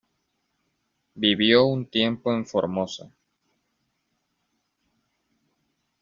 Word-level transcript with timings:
Vivió 1.13 1.63
un 1.67 1.85
tiempo 1.85 2.33
en 2.33 2.47
Formosa. 2.47 3.11